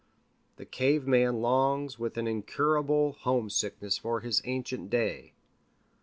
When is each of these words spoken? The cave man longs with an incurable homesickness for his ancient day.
The 0.55 0.65
cave 0.65 1.05
man 1.05 1.41
longs 1.43 1.99
with 1.99 2.17
an 2.17 2.25
incurable 2.25 3.11
homesickness 3.19 3.99
for 3.99 4.21
his 4.21 4.41
ancient 4.45 4.89
day. 4.89 5.35